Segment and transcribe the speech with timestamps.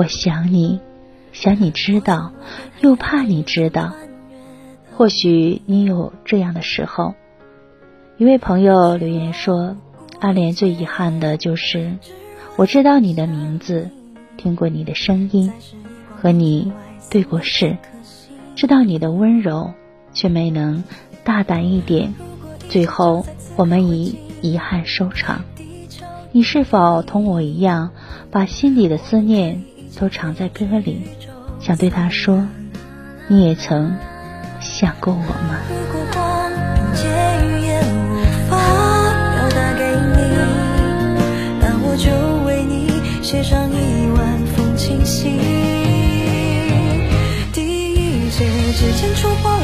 [0.00, 0.80] 我想你，
[1.30, 2.32] 想你知道，
[2.80, 3.92] 又怕你知道。
[4.96, 7.12] 或许你有这样的时候。
[8.16, 9.76] 一位朋友留言说
[10.18, 11.98] ：“暗恋最遗憾的就是，
[12.56, 13.90] 我知道你的名字。”
[14.38, 15.52] 听过你的声音，
[16.16, 16.72] 和你
[17.10, 17.76] 对过视，
[18.56, 19.74] 知道你的温柔，
[20.14, 20.82] 却没能
[21.24, 22.14] 大胆一点。
[22.70, 25.44] 最后，我们以遗憾收场。
[26.32, 27.90] 你是否同我一样，
[28.30, 29.62] 把心里的思念
[29.98, 31.02] 都藏在歌里，
[31.60, 32.46] 想对他说，
[33.28, 33.94] 你也曾
[34.60, 35.58] 想过我吗？
[41.60, 42.10] 那我就
[42.46, 42.90] 为你
[43.22, 45.38] 写上一万封情信，
[47.52, 47.60] 第
[47.92, 49.60] 一节指尖触碰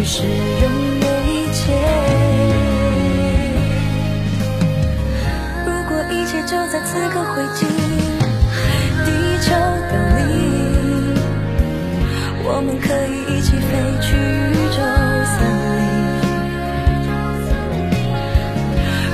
[0.00, 1.60] 于是拥有一切。
[5.66, 7.66] 如果一切就在此刻汇集，
[9.04, 9.08] 地
[9.42, 9.92] 球的
[10.26, 10.32] 你，
[12.46, 13.68] 我们可以一起飞
[14.00, 14.80] 去宇宙
[15.36, 15.36] 森
[15.76, 15.78] 林。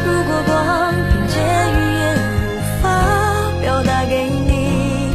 [0.07, 0.55] 如果光
[1.11, 1.34] 凭借
[1.75, 2.84] 语言无法
[3.61, 5.11] 表达给你，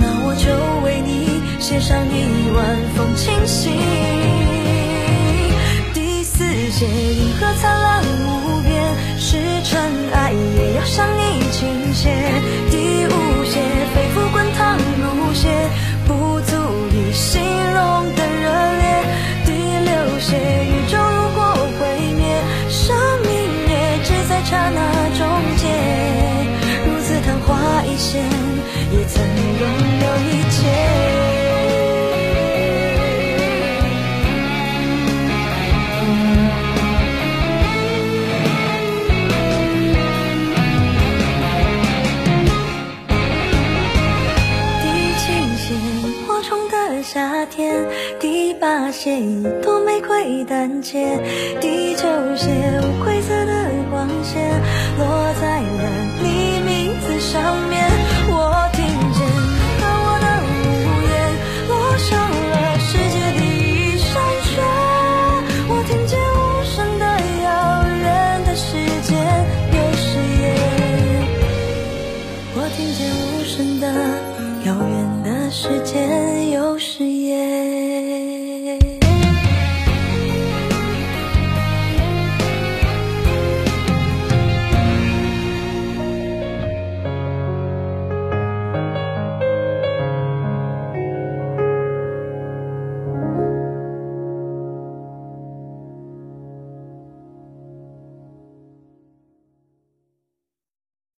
[0.00, 0.50] 那我就
[0.84, 2.58] 为你写上一万
[2.96, 4.09] 封情信。
[6.80, 7.89] 第四节银河灿烂
[48.92, 51.16] 写一朵玫瑰单结，
[51.60, 52.02] 第九
[52.36, 52.50] 写
[52.82, 53.52] 无灰色的
[53.90, 54.60] 光线
[54.98, 55.82] 落在了
[56.22, 57.88] 你名字上面。
[58.28, 59.18] 我听见
[59.80, 60.48] 和我的屋
[61.08, 61.10] 檐
[61.68, 64.10] 落上了世界第一山
[64.42, 64.50] 雪。
[65.68, 67.04] 我听见无声的
[67.44, 67.48] 遥
[68.02, 68.04] 远
[68.44, 68.66] 的世
[69.02, 69.08] 界
[69.72, 70.08] 有誓
[70.42, 70.42] 言。
[72.54, 73.84] 我听见无声的
[74.66, 77.79] 遥远的时间有时也